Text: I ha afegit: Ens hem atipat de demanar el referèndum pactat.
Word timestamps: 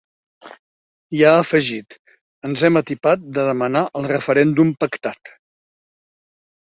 I 1.17 1.21
ha 1.27 1.33
afegit: 1.41 1.97
Ens 2.49 2.65
hem 2.69 2.81
atipat 2.83 3.29
de 3.37 3.45
demanar 3.51 3.87
el 4.01 4.09
referèndum 4.13 4.73
pactat. 4.85 5.35